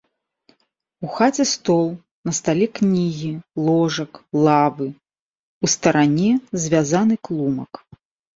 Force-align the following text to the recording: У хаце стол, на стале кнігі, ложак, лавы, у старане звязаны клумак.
У 1.07 1.09
хаце 1.17 1.43
стол, 1.49 1.83
на 2.29 2.33
стале 2.37 2.67
кнігі, 2.79 3.29
ложак, 3.67 4.11
лавы, 4.49 4.87
у 5.67 5.73
старане 5.75 6.31
звязаны 6.67 7.15
клумак. 7.29 7.73